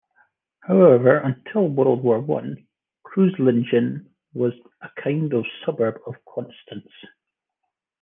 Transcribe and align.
However, 0.61 1.17
until 1.17 1.67
World 1.67 2.03
War 2.03 2.21
One, 2.21 2.65
Kreuzlingen 3.05 4.07
was 4.33 4.53
a 4.81 4.89
kind 4.99 5.31
of 5.31 5.45
suburb 5.63 5.99
of 6.07 6.15
Constance. 6.27 6.91